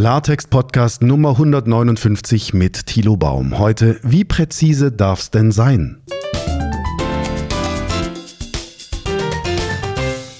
Klartext-Podcast 0.00 1.02
Nummer 1.02 1.30
159 1.30 2.54
mit 2.54 2.86
Thilo 2.86 3.16
Baum. 3.16 3.58
Heute, 3.58 3.98
wie 4.04 4.24
präzise 4.24 4.92
darf's 4.92 5.32
denn 5.32 5.50
sein? 5.50 6.00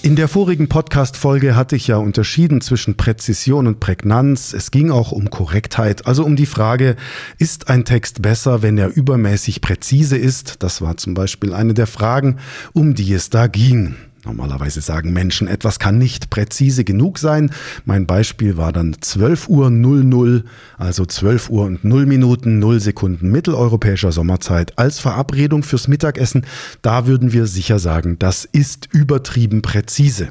In 0.03 0.15
der 0.15 0.29
vorigen 0.29 0.69
Podcast-Folge 0.69 1.57
hatte 1.57 1.75
ich 1.75 1.89
ja 1.89 1.97
unterschieden 1.97 2.61
zwischen 2.61 2.97
Präzision 2.97 3.67
und 3.67 3.81
Prägnanz. 3.81 4.53
Es 4.53 4.71
ging 4.71 4.93
auch 4.93 5.11
um 5.11 5.29
Korrektheit, 5.29 6.07
also 6.07 6.25
um 6.25 6.37
die 6.37 6.47
Frage, 6.47 6.95
ist 7.39 7.69
ein 7.69 7.85
Text 7.85 8.23
besser, 8.23 8.63
wenn 8.63 8.79
er 8.79 8.95
übermäßig 8.95 9.61
präzise 9.61 10.17
ist? 10.17 10.63
Das 10.63 10.83
war 10.83 10.99
zum 10.99 11.15
Beispiel 11.15 11.53
eine 11.53 11.75
der 11.75 11.89
Fragen, 11.89 12.37
um 12.75 12.95
die 12.95 13.13
es 13.13 13.29
da 13.29 13.49
ging. 13.49 13.97
Normalerweise 14.29 14.83
sagen 14.83 15.15
Menschen, 15.15 15.49
etwas 15.49 15.79
kann 15.79 15.97
nicht 15.97 16.29
präzise 16.29 16.85
genug 16.85 17.19
sein. 17.19 17.51
Mein 17.87 18.07
Beispiel 18.07 18.59
war 18.59 18.73
dann 18.73 18.95
12 19.01 19.49
Uhr 19.49 19.71
00, 19.71 20.45
also 20.77 21.07
12 21.07 21.49
Uhr 21.49 21.65
und 21.65 21.83
0 21.83 22.05
Minuten 22.05 22.59
0 22.59 22.79
Sekunden 22.79 23.31
mitteleuropäischer 23.31 24.13
Sommerzeit 24.13 24.79
als 24.79 24.99
Verabredung 24.99 25.63
fürs 25.63 25.89
Mittagessen. 25.89 26.45
Da 26.83 27.07
würden 27.07 27.33
wir 27.33 27.47
sicher 27.47 27.79
sagen, 27.79 28.19
das 28.19 28.45
ist 28.45 28.91
übertrieben 28.93 29.63
präzise. 29.63 30.29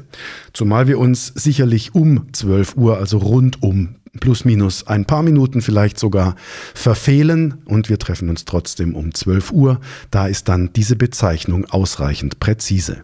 Zumal 0.52 0.86
wir 0.86 1.00
uns 1.00 1.32
sicherlich 1.34 1.96
um 1.96 2.32
12 2.32 2.76
Uhr, 2.76 2.98
also 2.98 3.18
rund 3.18 3.64
um 3.64 3.96
plus 4.20 4.44
minus 4.44 4.86
ein 4.86 5.06
paar 5.06 5.24
Minuten 5.24 5.60
vielleicht 5.60 5.98
sogar 5.98 6.36
verfehlen 6.72 7.62
und 7.64 7.88
wir 7.88 7.98
treffen 7.98 8.30
uns 8.30 8.44
trotzdem 8.44 8.94
um 8.94 9.12
12 9.12 9.50
Uhr. 9.50 9.80
Da 10.12 10.28
ist 10.28 10.48
dann 10.48 10.72
diese 10.72 10.94
Bezeichnung 10.94 11.64
ausreichend 11.66 12.38
präzise. 12.38 13.02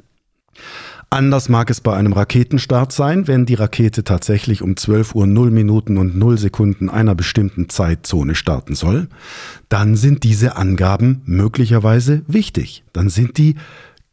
Anders 1.11 1.49
mag 1.49 1.71
es 1.71 1.81
bei 1.81 1.95
einem 1.95 2.13
Raketenstart 2.13 2.93
sein, 2.93 3.29
wenn 3.29 3.47
die 3.47 3.55
Rakete 3.55 4.05
tatsächlich 4.05 4.63
um 4.63 4.77
12 4.77 5.15
Uhr 5.15 5.27
0 5.27 5.51
Minuten 5.51 5.97
und 5.97 6.17
0 6.17 6.39
Sekunden 6.39 6.89
einer 6.89 7.15
bestimmten 7.15 7.69
Zeitzone 7.69 8.35
starten 8.35 8.75
soll. 8.75 9.09
Dann 9.69 9.97
sind 9.97 10.25
diese 10.25 10.57
Angaben 10.57 11.23
möglicherweise 11.25 12.23
wichtig. 12.27 12.85
Dann 12.93 13.09
sind 13.09 13.39
die 13.39 13.55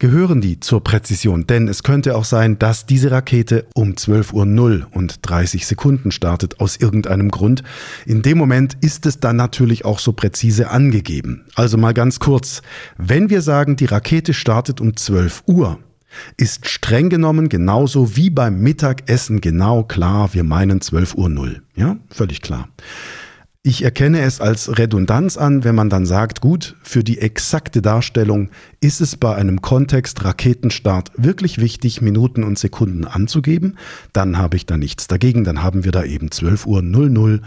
gehören 0.02 0.40
die 0.40 0.58
zur 0.58 0.82
Präzision, 0.82 1.46
denn 1.46 1.68
es 1.68 1.84
könnte 1.84 2.16
auch 2.16 2.24
sein, 2.24 2.58
dass 2.58 2.86
diese 2.86 3.12
Rakete 3.12 3.66
um 3.72 3.96
12 3.96 4.32
Uhr 4.32 4.46
0 4.46 4.88
und 4.90 5.20
30 5.22 5.64
Sekunden 5.64 6.10
startet 6.10 6.58
aus 6.58 6.76
irgendeinem 6.76 7.30
Grund. 7.30 7.62
In 8.04 8.20
dem 8.22 8.36
Moment 8.36 8.76
ist 8.80 9.06
es 9.06 9.20
dann 9.20 9.36
natürlich 9.36 9.84
auch 9.84 10.00
so 10.00 10.12
präzise 10.12 10.70
angegeben. 10.70 11.44
Also 11.54 11.78
mal 11.78 11.94
ganz 11.94 12.18
kurz, 12.18 12.62
wenn 12.98 13.30
wir 13.30 13.42
sagen, 13.42 13.76
die 13.76 13.84
Rakete 13.84 14.34
startet 14.34 14.80
um 14.80 14.96
12 14.96 15.44
Uhr, 15.46 15.78
ist 16.36 16.68
streng 16.68 17.08
genommen 17.08 17.48
genauso 17.48 18.16
wie 18.16 18.30
beim 18.30 18.60
Mittagessen 18.60 19.40
genau 19.40 19.84
klar, 19.84 20.34
wir 20.34 20.44
meinen 20.44 20.80
12 20.80 21.14
Uhr. 21.14 21.22
Ja, 21.74 21.96
völlig 22.10 22.42
klar. 22.42 22.68
Ich 23.64 23.84
erkenne 23.84 24.22
es 24.22 24.40
als 24.40 24.76
Redundanz 24.76 25.36
an, 25.36 25.62
wenn 25.62 25.76
man 25.76 25.88
dann 25.88 26.04
sagt, 26.04 26.40
gut, 26.40 26.74
für 26.82 27.04
die 27.04 27.18
exakte 27.18 27.80
Darstellung 27.80 28.50
ist 28.80 29.00
es 29.00 29.16
bei 29.16 29.36
einem 29.36 29.62
Kontext 29.62 30.24
Raketenstart 30.24 31.12
wirklich 31.16 31.58
wichtig, 31.58 32.02
Minuten 32.02 32.42
und 32.42 32.58
Sekunden 32.58 33.04
anzugeben. 33.04 33.78
Dann 34.12 34.36
habe 34.36 34.56
ich 34.56 34.66
da 34.66 34.76
nichts 34.76 35.06
dagegen. 35.06 35.44
Dann 35.44 35.62
haben 35.62 35.84
wir 35.84 35.92
da 35.92 36.02
eben 36.02 36.32
12 36.32 36.66
Uhr 36.66 36.82
0000. 36.82 37.40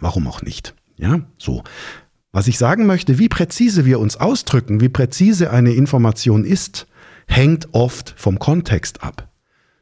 Warum 0.00 0.26
auch 0.26 0.40
nicht? 0.40 0.74
Ja, 0.96 1.20
so. 1.36 1.62
Was 2.32 2.48
ich 2.48 2.56
sagen 2.56 2.86
möchte, 2.86 3.18
wie 3.18 3.28
präzise 3.28 3.84
wir 3.84 4.00
uns 4.00 4.16
ausdrücken, 4.16 4.80
wie 4.80 4.88
präzise 4.88 5.50
eine 5.50 5.74
Information 5.74 6.46
ist, 6.46 6.86
hängt 7.26 7.68
oft 7.72 8.14
vom 8.16 8.38
Kontext 8.38 9.02
ab. 9.02 9.28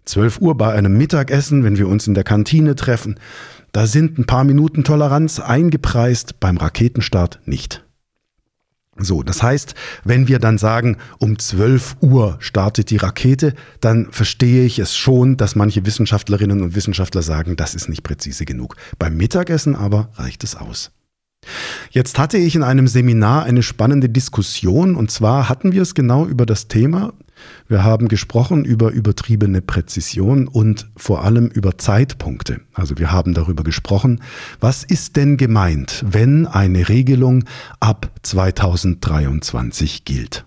12 0.05 0.41
Uhr 0.41 0.57
bei 0.57 0.73
einem 0.73 0.97
Mittagessen, 0.97 1.63
wenn 1.65 1.79
wir 1.79 1.89
uns 1.89 2.07
in 2.07 2.15
der 2.15 2.25
Kantine 2.25 2.75
treffen, 2.75 3.19
da 3.73 3.87
sind 3.87 4.19
ein 4.19 4.27
paar 4.27 4.45
Minuten 4.45 4.85
Toleranz 4.85 5.41
eingepreist, 5.41 6.41
beim 6.41 6.57
Raketenstart 6.57 7.41
nicht. 7.47 7.85
So, 8.99 9.23
das 9.23 9.43
heißt, 9.43 9.75
wenn 10.05 10.29
wir 10.29 10.39
dann 10.39 10.59
sagen, 10.59 10.99
um 11.19 11.39
12 11.39 11.97
Uhr 12.03 12.37
startet 12.41 12.91
die 12.91 12.99
Rakete, 12.99 13.55
dann 13.81 14.09
verstehe 14.11 14.65
ich 14.65 14.79
es 14.79 14.95
schon, 14.95 15.39
dass 15.39 15.57
manche 15.57 15.87
Wissenschaftlerinnen 15.87 16.61
und 16.61 16.75
Wissenschaftler 16.75 17.23
sagen, 17.23 17.57
das 17.57 17.75
ist 17.75 17.89
nicht 17.89 18.03
präzise 18.03 18.45
genug. 18.45 18.77
Beim 18.99 19.17
Mittagessen 19.17 19.77
aber 19.77 20.11
reicht 20.17 20.45
es 20.45 20.57
aus. 20.57 20.91
Jetzt 21.91 22.19
hatte 22.19 22.37
ich 22.37 22.55
in 22.55 22.63
einem 22.63 22.87
Seminar 22.87 23.45
eine 23.45 23.63
spannende 23.63 24.11
Diskussion 24.11 24.95
und 24.95 25.11
zwar 25.11 25.49
hatten 25.49 25.73
wir 25.73 25.83
es 25.83 25.95
genau 25.95 26.27
über 26.27 26.45
das 26.45 26.69
Thema. 26.69 27.15
Wir 27.69 27.85
haben 27.85 28.09
gesprochen 28.09 28.65
über 28.65 28.91
übertriebene 28.91 29.63
Präzision 29.63 30.49
und 30.49 30.91
vor 30.97 31.25
allem 31.25 31.49
über 31.49 31.79
Zeitpunkte. 31.79 32.61
Also 32.75 32.99
wir 32.99 33.11
haben 33.13 33.35
darüber 33.35 33.65
gesprochen, 33.65 34.23
was 34.61 34.85
ist 34.85 35.17
denn 35.17 35.37
gemeint, 35.37 36.05
wenn 36.07 36.47
eine 36.47 36.89
Regelung 36.89 37.45
ab 37.81 38.11
2023 38.23 40.05
gilt. 40.05 40.47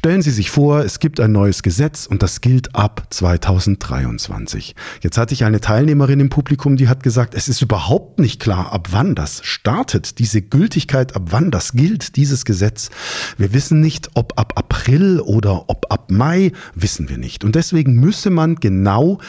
Stellen 0.00 0.22
Sie 0.22 0.30
sich 0.30 0.50
vor, 0.50 0.82
es 0.82 0.98
gibt 0.98 1.20
ein 1.20 1.30
neues 1.30 1.62
Gesetz 1.62 2.06
und 2.06 2.22
das 2.22 2.40
gilt 2.40 2.74
ab 2.74 3.06
2023. 3.10 4.74
Jetzt 5.02 5.18
hatte 5.18 5.34
ich 5.34 5.44
eine 5.44 5.60
Teilnehmerin 5.60 6.20
im 6.20 6.30
Publikum, 6.30 6.78
die 6.78 6.88
hat 6.88 7.02
gesagt, 7.02 7.34
es 7.34 7.48
ist 7.50 7.60
überhaupt 7.60 8.18
nicht 8.18 8.40
klar, 8.40 8.72
ab 8.72 8.88
wann 8.92 9.14
das 9.14 9.44
startet, 9.44 10.18
diese 10.18 10.40
Gültigkeit, 10.40 11.14
ab 11.14 11.24
wann 11.26 11.50
das 11.50 11.72
gilt, 11.72 12.16
dieses 12.16 12.46
Gesetz. 12.46 12.88
Wir 13.36 13.52
wissen 13.52 13.80
nicht, 13.80 14.08
ob 14.14 14.38
ab 14.40 14.54
April 14.56 15.20
oder 15.20 15.68
ob 15.68 15.92
ab 15.92 16.10
Mai, 16.10 16.52
wissen 16.74 17.10
wir 17.10 17.18
nicht. 17.18 17.44
Und 17.44 17.54
deswegen 17.54 17.92
müsse 17.92 18.30
man 18.30 18.54
genau 18.54 19.20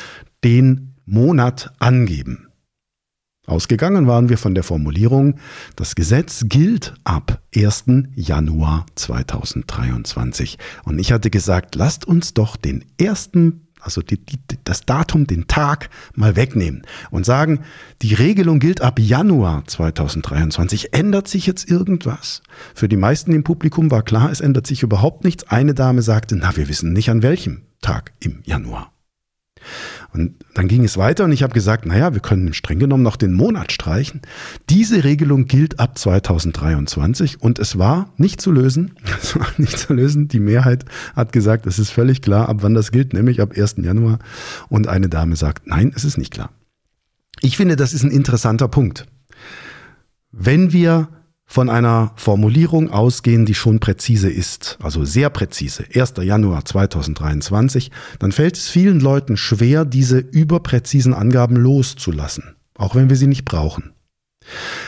den 0.42 0.96
Monat 1.06 1.74
angeben. 1.80 2.50
Ausgegangen 3.47 4.06
waren 4.06 4.29
wir 4.29 4.38
von 4.38 4.53
der 4.53 4.63
Formulierung, 4.63 5.40
das 5.75 5.96
Gesetz 5.96 6.44
gilt 6.46 6.94
ab 7.03 7.41
1. 7.56 7.85
Januar 8.16 8.85
2023. 8.96 10.59
Und 10.84 11.00
ich 11.00 11.12
hatte 11.12 11.31
gesagt, 11.31 11.74
lasst 11.74 12.06
uns 12.06 12.35
doch 12.35 12.56
den 12.56 12.85
ersten, 13.00 13.68
also 13.80 14.03
die, 14.03 14.24
die, 14.24 14.38
das 14.63 14.85
Datum, 14.85 15.25
den 15.25 15.47
Tag 15.47 15.90
mal 16.13 16.35
wegnehmen 16.35 16.84
und 17.09 17.25
sagen, 17.25 17.62
die 18.03 18.13
Regelung 18.13 18.59
gilt 18.59 18.81
ab 18.81 19.00
Januar 19.00 19.63
2023. 19.66 20.94
Ändert 20.94 21.28
sich 21.28 21.47
jetzt 21.47 21.68
irgendwas? 21.68 22.44
Für 22.75 22.88
die 22.88 22.96
meisten 22.96 23.34
im 23.34 23.44
Publikum 23.44 23.90
war 23.90 24.03
klar, 24.03 24.31
es 24.31 24.40
ändert 24.40 24.68
sich 24.68 24.84
überhaupt 24.84 25.24
nichts. 25.24 25.46
Eine 25.46 25.74
Dame 25.74 26.03
sagte, 26.03 26.35
na, 26.35 26.56
wir 26.56 26.69
wissen 26.69 26.94
nicht 26.94 27.09
an 27.09 27.24
welchem 27.24 27.63
Tag 27.81 28.13
im 28.19 28.44
Januar. 28.46 28.91
Und 30.13 30.44
dann 30.55 30.67
ging 30.67 30.83
es 30.83 30.97
weiter 30.97 31.23
und 31.23 31.31
ich 31.31 31.41
habe 31.41 31.53
gesagt, 31.53 31.85
naja, 31.85 32.13
wir 32.13 32.19
können 32.19 32.53
streng 32.53 32.79
genommen 32.79 33.03
noch 33.03 33.16
den 33.16 33.33
Monat 33.33 33.72
streichen. 33.72 34.22
Diese 34.69 35.05
Regelung 35.05 35.45
gilt 35.45 35.79
ab 35.79 35.97
2023 35.97 37.41
und 37.41 37.59
es 37.59 37.77
war 37.77 38.13
nicht 38.17 38.41
zu 38.41 38.51
lösen. 38.51 38.91
Es 39.21 39.39
war 39.39 39.47
nicht 39.57 39.77
zu 39.77 39.94
lösen. 39.94 40.27
Die 40.27 40.39
Mehrheit 40.39 40.83
hat 41.16 41.31
gesagt, 41.31 41.66
es 41.67 41.79
ist 41.79 41.91
völlig 41.91 42.21
klar, 42.21 42.50
ab 42.50 42.57
wann 42.61 42.73
das 42.73 42.91
gilt, 42.91 43.13
nämlich 43.13 43.39
ab 43.39 43.53
1. 43.55 43.75
Januar. 43.77 44.19
Und 44.67 44.88
eine 44.88 45.07
Dame 45.09 45.35
sagt, 45.35 45.67
nein, 45.67 45.94
es 45.95 46.03
ist 46.03 46.17
nicht 46.17 46.33
klar. 46.33 46.50
Ich 47.41 47.55
finde, 47.55 47.75
das 47.75 47.94
ist 47.94 48.03
ein 48.03 48.11
interessanter 48.11 48.67
Punkt. 48.67 49.05
Wenn 50.31 50.73
wir 50.73 51.07
von 51.51 51.69
einer 51.69 52.13
Formulierung 52.16 52.89
ausgehen, 52.91 53.45
die 53.45 53.56
schon 53.56 53.81
präzise 53.81 54.29
ist, 54.29 54.78
also 54.81 55.03
sehr 55.03 55.29
präzise, 55.29 55.84
1. 55.94 56.13
Januar 56.22 56.63
2023, 56.63 57.91
dann 58.19 58.31
fällt 58.31 58.56
es 58.56 58.69
vielen 58.69 59.01
Leuten 59.01 59.35
schwer, 59.35 59.84
diese 59.84 60.19
überpräzisen 60.19 61.13
Angaben 61.13 61.57
loszulassen, 61.57 62.56
auch 62.78 62.95
wenn 62.95 63.09
wir 63.09 63.17
sie 63.17 63.28
nicht 63.28 63.44
brauchen. 63.44 63.91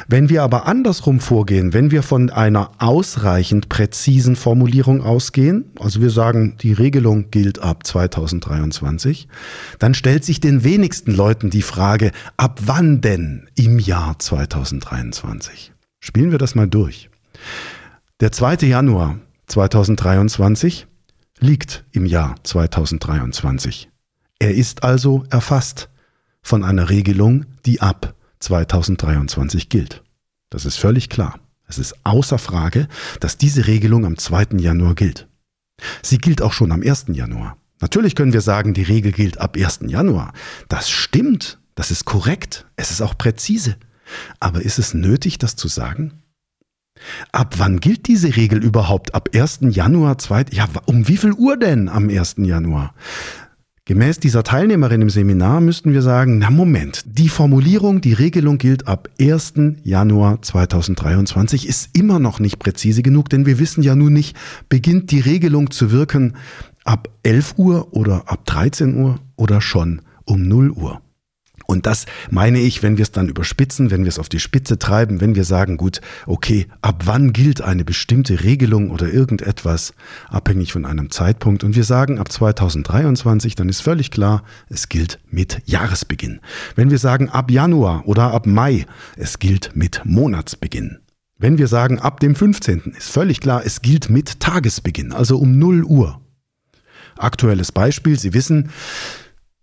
Wenn 0.07 0.29
wir 0.29 0.41
aber 0.41 0.65
andersrum 0.65 1.19
vorgehen, 1.19 1.73
wenn 1.73 1.91
wir 1.91 2.01
von 2.01 2.29
einer 2.29 2.71
ausreichend 2.77 3.67
präzisen 3.67 4.37
Formulierung 4.37 5.03
ausgehen, 5.03 5.65
also 5.81 5.99
wir 5.99 6.11
sagen, 6.11 6.55
die 6.61 6.71
Regelung 6.71 7.29
gilt 7.29 7.59
ab 7.59 7.85
2023, 7.85 9.27
dann 9.79 9.93
stellt 9.93 10.23
sich 10.23 10.39
den 10.39 10.63
wenigsten 10.63 11.13
Leuten 11.13 11.49
die 11.49 11.61
Frage, 11.61 12.13
ab 12.37 12.61
wann 12.65 13.01
denn 13.01 13.49
im 13.55 13.79
Jahr 13.79 14.17
2023? 14.17 15.73
Spielen 16.05 16.31
wir 16.31 16.37
das 16.37 16.53
mal 16.53 16.67
durch. 16.67 17.09
Der 18.19 18.33
2. 18.33 18.67
Januar 18.67 19.19
2023 19.47 20.85
liegt 21.39 21.85
im 21.93 22.05
Jahr 22.05 22.35
2023. 22.43 23.89
Er 24.37 24.53
ist 24.53 24.83
also 24.83 25.23
erfasst 25.29 25.87
von 26.41 26.65
einer 26.65 26.89
Regelung, 26.89 27.45
die 27.65 27.79
ab 27.79 28.15
2023 28.39 29.69
gilt. 29.69 30.03
Das 30.49 30.65
ist 30.65 30.75
völlig 30.75 31.07
klar. 31.07 31.39
Es 31.69 31.77
ist 31.77 31.95
außer 32.03 32.37
Frage, 32.37 32.89
dass 33.21 33.37
diese 33.37 33.65
Regelung 33.67 34.05
am 34.05 34.17
2. 34.17 34.57
Januar 34.57 34.95
gilt. 34.95 35.29
Sie 36.01 36.17
gilt 36.17 36.41
auch 36.41 36.51
schon 36.51 36.73
am 36.73 36.81
1. 36.81 37.05
Januar. 37.13 37.55
Natürlich 37.79 38.15
können 38.15 38.33
wir 38.33 38.41
sagen, 38.41 38.73
die 38.73 38.83
Regel 38.83 39.13
gilt 39.13 39.37
ab 39.37 39.55
1. 39.55 39.79
Januar. 39.87 40.33
Das 40.67 40.89
stimmt, 40.89 41.61
das 41.75 41.91
ist 41.91 42.03
korrekt, 42.03 42.65
es 42.75 42.91
ist 42.91 43.01
auch 43.01 43.17
präzise. 43.17 43.77
Aber 44.39 44.61
ist 44.61 44.79
es 44.79 44.93
nötig, 44.93 45.37
das 45.37 45.55
zu 45.55 45.67
sagen? 45.67 46.13
Ab 47.31 47.55
wann 47.57 47.79
gilt 47.79 48.07
diese 48.07 48.35
Regel 48.35 48.63
überhaupt? 48.63 49.15
Ab 49.15 49.29
1. 49.33 49.59
Januar 49.69 50.17
2. 50.17 50.45
Ja, 50.51 50.67
um 50.85 51.07
wie 51.07 51.17
viel 51.17 51.33
Uhr 51.33 51.57
denn 51.57 51.89
am 51.89 52.09
1. 52.09 52.35
Januar? 52.37 52.93
Gemäß 53.85 54.19
dieser 54.19 54.43
Teilnehmerin 54.43 55.01
im 55.01 55.09
Seminar 55.09 55.59
müssten 55.59 55.91
wir 55.91 56.01
sagen, 56.01 56.37
na 56.37 56.49
Moment, 56.49 57.03
die 57.05 57.27
Formulierung, 57.27 57.99
die 57.99 58.13
Regelung 58.13 58.57
gilt 58.57 58.87
ab 58.87 59.09
1. 59.19 59.55
Januar 59.83 60.41
2023 60.41 61.67
ist 61.67 61.89
immer 61.91 62.17
noch 62.17 62.39
nicht 62.39 62.59
präzise 62.59 63.03
genug, 63.03 63.27
denn 63.27 63.45
wir 63.45 63.59
wissen 63.59 63.83
ja 63.83 63.93
nun 63.93 64.13
nicht, 64.13 64.37
beginnt 64.69 65.11
die 65.11 65.19
Regelung 65.19 65.69
zu 65.69 65.91
wirken 65.91 66.37
ab 66.85 67.09
11 67.23 67.55
Uhr 67.57 67.93
oder 67.93 68.31
ab 68.31 68.45
13 68.45 68.95
Uhr 68.95 69.19
oder 69.35 69.59
schon 69.59 70.01
um 70.23 70.47
0 70.47 70.71
Uhr. 70.71 71.01
Und 71.65 71.85
das 71.85 72.05
meine 72.29 72.59
ich, 72.59 72.83
wenn 72.83 72.97
wir 72.97 73.03
es 73.03 73.11
dann 73.11 73.29
überspitzen, 73.29 73.91
wenn 73.91 74.03
wir 74.03 74.09
es 74.09 74.19
auf 74.19 74.29
die 74.29 74.39
Spitze 74.39 74.79
treiben, 74.79 75.21
wenn 75.21 75.35
wir 75.35 75.43
sagen, 75.43 75.77
gut, 75.77 76.01
okay, 76.25 76.67
ab 76.81 77.03
wann 77.05 77.33
gilt 77.33 77.61
eine 77.61 77.85
bestimmte 77.85 78.43
Regelung 78.43 78.89
oder 78.89 79.11
irgendetwas, 79.11 79.93
abhängig 80.29 80.73
von 80.73 80.85
einem 80.85 81.11
Zeitpunkt. 81.11 81.63
Und 81.63 81.75
wir 81.75 81.83
sagen 81.83 82.19
ab 82.19 82.31
2023, 82.31 83.55
dann 83.55 83.69
ist 83.69 83.81
völlig 83.81 84.11
klar, 84.11 84.43
es 84.69 84.89
gilt 84.89 85.19
mit 85.29 85.61
Jahresbeginn. 85.65 86.39
Wenn 86.75 86.91
wir 86.91 86.99
sagen 86.99 87.29
ab 87.29 87.51
Januar 87.51 88.07
oder 88.07 88.31
ab 88.31 88.45
Mai, 88.45 88.85
es 89.17 89.39
gilt 89.39 89.75
mit 89.75 90.01
Monatsbeginn. 90.05 90.99
Wenn 91.37 91.57
wir 91.57 91.67
sagen 91.67 91.99
ab 91.99 92.19
dem 92.19 92.35
15., 92.35 92.93
ist 92.97 93.09
völlig 93.09 93.41
klar, 93.41 93.63
es 93.65 93.81
gilt 93.81 94.09
mit 94.09 94.39
Tagesbeginn, 94.39 95.11
also 95.11 95.37
um 95.37 95.57
0 95.57 95.83
Uhr. 95.83 96.21
Aktuelles 97.17 97.71
Beispiel, 97.71 98.17
Sie 98.17 98.33
wissen, 98.33 98.69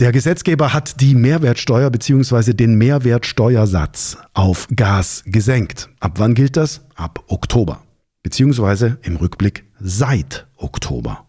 der 0.00 0.12
Gesetzgeber 0.12 0.73
hat 0.73 1.00
die 1.02 1.14
Mehrwertsteuer 1.14 1.91
bzw. 1.91 2.55
den 2.55 2.75
Mehrwertsteuersatz 2.76 4.17
auf 4.32 4.67
Gas 4.75 5.23
gesenkt. 5.26 5.91
Ab 6.00 6.14
wann 6.17 6.35
gilt 6.35 6.56
das? 6.56 6.81
Ab 6.94 7.23
Oktober. 7.29 7.82
Beziehungsweise 8.23 8.99
im 9.02 9.17
Rückblick 9.17 9.64
seit 9.79 10.47
Oktober. 10.56 11.26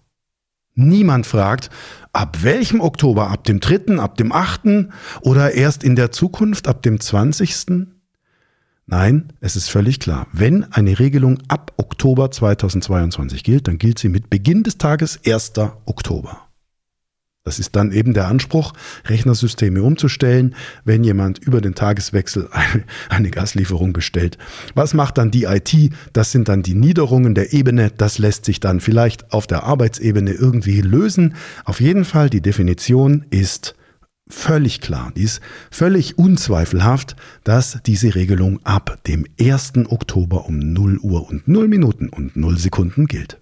Niemand 0.73 1.25
fragt, 1.25 1.69
ab 2.13 2.43
welchem 2.43 2.79
Oktober? 2.79 3.29
Ab 3.29 3.43
dem 3.43 3.59
3., 3.59 3.99
ab 3.99 4.15
dem 4.15 4.31
8. 4.31 4.87
oder 5.19 5.53
erst 5.53 5.83
in 5.83 5.97
der 5.97 6.11
Zukunft, 6.11 6.69
ab 6.69 6.81
dem 6.81 6.99
20.? 6.99 7.87
Nein, 8.85 9.33
es 9.41 9.57
ist 9.57 9.69
völlig 9.69 9.99
klar. 9.99 10.27
Wenn 10.31 10.63
eine 10.71 10.97
Regelung 10.97 11.39
ab 11.49 11.73
Oktober 11.75 12.31
2022 12.31 13.43
gilt, 13.43 13.67
dann 13.67 13.77
gilt 13.77 13.99
sie 13.99 14.09
mit 14.09 14.29
Beginn 14.29 14.63
des 14.63 14.77
Tages 14.77 15.19
1. 15.25 15.53
Oktober. 15.85 16.50
Das 17.43 17.57
ist 17.57 17.75
dann 17.75 17.91
eben 17.91 18.13
der 18.13 18.27
Anspruch, 18.27 18.73
Rechnersysteme 19.05 19.81
umzustellen, 19.81 20.53
wenn 20.85 21.03
jemand 21.03 21.39
über 21.39 21.59
den 21.59 21.73
Tageswechsel 21.73 22.47
eine, 22.51 22.83
eine, 23.09 23.31
Gaslieferung 23.31 23.93
bestellt. 23.93 24.37
Was 24.75 24.93
macht 24.93 25.17
dann 25.17 25.31
die 25.31 25.45
IT? 25.45 25.75
Das 26.13 26.31
sind 26.31 26.49
dann 26.49 26.61
die 26.61 26.75
Niederungen 26.75 27.33
der 27.33 27.51
Ebene. 27.51 27.91
Das 27.97 28.19
lässt 28.19 28.45
sich 28.45 28.59
dann 28.59 28.79
vielleicht 28.79 29.33
auf 29.33 29.47
der 29.47 29.63
Arbeitsebene 29.63 30.33
irgendwie 30.33 30.81
lösen. 30.81 31.33
Auf 31.65 31.81
jeden 31.81 32.05
Fall, 32.05 32.29
die 32.29 32.41
Definition 32.41 33.25
ist 33.31 33.73
völlig 34.29 34.79
klar. 34.79 35.11
Die 35.15 35.23
ist 35.23 35.41
völlig 35.71 36.19
unzweifelhaft, 36.19 37.15
dass 37.43 37.79
diese 37.87 38.13
Regelung 38.13 38.59
ab 38.63 38.99
dem 39.07 39.25
1. 39.39 39.73
Oktober 39.89 40.45
um 40.45 40.59
0 40.59 40.99
Uhr 40.99 41.27
und 41.27 41.47
0 41.47 41.67
Minuten 41.67 42.07
und 42.07 42.35
0 42.35 42.59
Sekunden 42.59 43.07
gilt. 43.07 43.41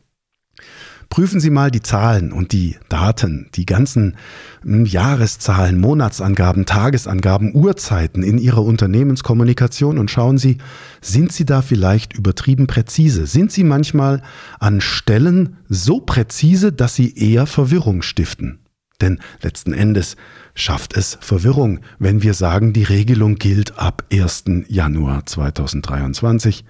Prüfen 1.09 1.39
Sie 1.39 1.49
mal 1.49 1.71
die 1.71 1.81
Zahlen 1.81 2.31
und 2.31 2.51
die 2.51 2.77
Daten, 2.87 3.49
die 3.55 3.65
ganzen 3.65 4.15
hm, 4.61 4.85
Jahreszahlen, 4.85 5.79
Monatsangaben, 5.79 6.67
Tagesangaben, 6.67 7.55
Uhrzeiten 7.55 8.21
in 8.21 8.37
Ihrer 8.37 8.63
Unternehmenskommunikation 8.63 9.97
und 9.97 10.11
schauen 10.11 10.37
Sie, 10.37 10.59
sind 11.01 11.31
Sie 11.31 11.45
da 11.45 11.63
vielleicht 11.63 12.13
übertrieben 12.13 12.67
präzise? 12.67 13.25
Sind 13.25 13.51
Sie 13.51 13.63
manchmal 13.63 14.21
an 14.59 14.81
Stellen 14.81 15.57
so 15.67 15.99
präzise, 15.99 16.71
dass 16.71 16.93
Sie 16.93 17.15
eher 17.15 17.47
Verwirrung 17.47 18.03
stiften? 18.03 18.59
Denn 19.01 19.19
letzten 19.41 19.73
Endes 19.73 20.15
schafft 20.55 20.95
es 20.95 21.17
Verwirrung, 21.21 21.79
wenn 21.99 22.21
wir 22.21 22.33
sagen, 22.33 22.73
die 22.73 22.83
Regelung 22.83 23.35
gilt 23.35 23.79
ab 23.79 24.03
1. 24.11 24.43
Januar 24.67 25.25
2023. 25.25 26.65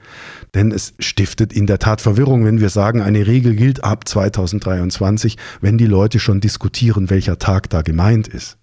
Denn 0.53 0.71
es 0.71 0.93
stiftet 0.99 1.53
in 1.53 1.65
der 1.65 1.79
Tat 1.79 2.01
Verwirrung, 2.01 2.45
wenn 2.45 2.59
wir 2.59 2.69
sagen, 2.69 3.01
eine 3.01 3.25
Regel 3.25 3.55
gilt 3.55 3.83
ab 3.83 4.07
2023, 4.07 5.37
wenn 5.61 5.77
die 5.77 5.87
Leute 5.87 6.19
schon 6.19 6.39
diskutieren, 6.39 7.09
welcher 7.09 7.39
Tag 7.39 7.69
da 7.69 7.81
gemeint 7.81 8.27
ist. 8.27 8.57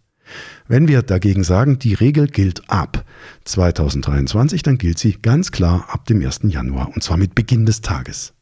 Wenn 0.68 0.88
wir 0.88 1.02
dagegen 1.02 1.44
sagen, 1.44 1.78
die 1.78 1.94
Regel 1.94 2.26
gilt 2.26 2.68
ab 2.68 3.04
2023, 3.44 4.62
dann 4.62 4.78
gilt 4.78 4.98
sie 4.98 5.18
ganz 5.22 5.52
klar 5.52 5.86
ab 5.90 6.06
dem 6.06 6.24
1. 6.24 6.40
Januar 6.44 6.90
und 6.92 7.02
zwar 7.02 7.16
mit 7.16 7.34
Beginn 7.34 7.66
des 7.66 7.80
Tages. 7.80 8.35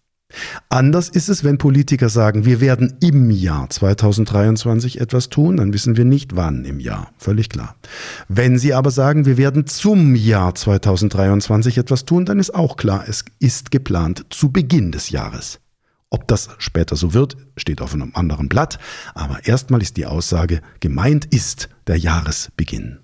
Anders 0.69 1.09
ist 1.09 1.29
es, 1.29 1.45
wenn 1.45 1.59
Politiker 1.59 2.09
sagen, 2.09 2.45
wir 2.45 2.61
werden 2.61 2.95
im 3.01 3.31
Jahr 3.31 3.71
2023 3.71 5.01
etwas 5.01 5.29
tun, 5.29 5.57
dann 5.57 5.73
wissen 5.73 5.97
wir 5.97 6.05
nicht 6.05 6.37
wann 6.37 6.65
im 6.65 6.81
Jahr, 6.81 7.13
völlig 7.19 7.49
klar. 7.49 7.77
Wenn 8.29 8.59
sie 8.59 8.75
aber 8.75 8.91
sagen, 8.91 9.27
wir 9.27 9.37
werden 9.37 9.67
zum 9.67 10.15
Jahr 10.15 10.55
2023 10.55 11.79
etwas 11.79 12.05
tun, 12.05 12.25
dann 12.25 12.39
ist 12.39 12.55
auch 12.55 12.77
klar, 12.77 13.05
es 13.07 13.25
ist 13.39 13.71
geplant 13.71 14.27
zu 14.31 14.51
Beginn 14.51 14.93
des 14.93 15.11
Jahres. 15.11 15.61
Ob 16.11 16.29
das 16.29 16.51
später 16.59 16.95
so 16.95 17.13
wird, 17.13 17.37
steht 17.57 17.81
auf 17.81 17.93
einem 17.93 18.13
anderen 18.15 18.49
Blatt, 18.49 18.79
aber 19.15 19.47
erstmal 19.47 19.83
ist 19.83 19.97
die 19.97 20.07
Aussage, 20.07 20.61
gemeint 20.79 21.25
ist 21.25 21.69
der 21.89 21.97
Jahresbeginn. 21.97 23.01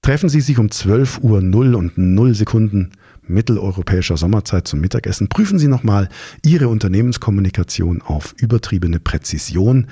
Treffen 0.00 0.28
Sie 0.28 0.40
sich 0.40 0.58
um 0.58 0.70
12 0.70 1.20
Uhr 1.22 1.42
0 1.42 1.74
und 1.74 1.98
0 1.98 2.34
Sekunden 2.34 2.92
mitteleuropäischer 3.26 4.16
Sommerzeit 4.16 4.66
zum 4.66 4.80
Mittagessen. 4.80 5.28
Prüfen 5.28 5.58
Sie 5.58 5.68
nochmal 5.68 6.08
Ihre 6.44 6.68
Unternehmenskommunikation 6.68 8.02
auf 8.02 8.34
übertriebene 8.36 9.00
Präzision. 9.00 9.86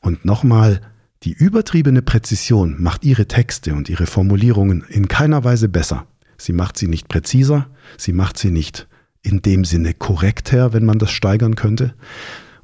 Und 0.00 0.24
nochmal, 0.24 0.80
die 1.22 1.32
übertriebene 1.32 2.02
Präzision 2.02 2.76
macht 2.78 3.04
Ihre 3.04 3.26
Texte 3.26 3.74
und 3.74 3.88
Ihre 3.88 4.06
Formulierungen 4.06 4.84
in 4.88 5.08
keiner 5.08 5.44
Weise 5.44 5.68
besser. 5.68 6.06
Sie 6.36 6.52
macht 6.52 6.76
sie 6.76 6.88
nicht 6.88 7.08
präziser, 7.08 7.68
sie 7.96 8.12
macht 8.12 8.38
sie 8.38 8.50
nicht 8.50 8.88
in 9.22 9.40
dem 9.40 9.64
Sinne 9.64 9.94
korrekter, 9.94 10.72
wenn 10.72 10.84
man 10.84 10.98
das 10.98 11.10
steigern 11.10 11.54
könnte. 11.54 11.94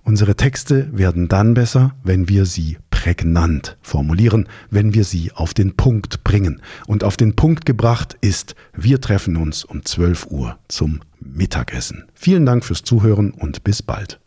Unsere 0.03 0.35
Texte 0.35 0.91
werden 0.93 1.29
dann 1.29 1.55
besser, 1.55 1.95
wenn 2.03 2.29
wir 2.29 2.47
sie 2.47 2.79
prägnant 3.01 3.79
formulieren, 3.81 4.47
wenn 4.69 4.93
wir 4.93 5.05
sie 5.05 5.33
auf 5.33 5.55
den 5.55 5.75
Punkt 5.75 6.23
bringen. 6.23 6.61
Und 6.87 7.03
auf 7.03 7.17
den 7.17 7.35
Punkt 7.35 7.65
gebracht 7.65 8.19
ist, 8.21 8.55
wir 8.75 9.01
treffen 9.01 9.39
uns 9.39 9.65
um 9.65 9.87
12 9.87 10.27
Uhr 10.27 10.59
zum 10.69 11.01
Mittagessen. 11.19 12.05
Vielen 12.13 12.45
Dank 12.45 12.63
fürs 12.63 12.83
Zuhören 12.83 13.31
und 13.31 13.65
bis 13.65 13.81
bald. 13.81 14.20